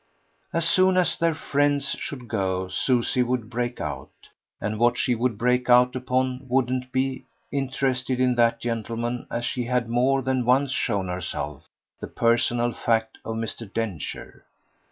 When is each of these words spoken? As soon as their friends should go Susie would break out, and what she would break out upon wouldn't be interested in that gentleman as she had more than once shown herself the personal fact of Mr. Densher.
As 0.51 0.67
soon 0.67 0.97
as 0.97 1.15
their 1.15 1.35
friends 1.35 1.91
should 1.99 2.27
go 2.27 2.67
Susie 2.69 3.21
would 3.21 3.51
break 3.51 3.79
out, 3.79 4.09
and 4.59 4.79
what 4.79 4.97
she 4.97 5.13
would 5.13 5.37
break 5.37 5.69
out 5.69 5.95
upon 5.95 6.39
wouldn't 6.49 6.91
be 6.91 7.25
interested 7.51 8.19
in 8.19 8.33
that 8.33 8.59
gentleman 8.59 9.27
as 9.29 9.45
she 9.45 9.65
had 9.65 9.87
more 9.89 10.23
than 10.23 10.43
once 10.43 10.71
shown 10.71 11.07
herself 11.07 11.67
the 11.99 12.07
personal 12.07 12.71
fact 12.73 13.19
of 13.23 13.35
Mr. 13.35 13.71
Densher. 13.71 14.43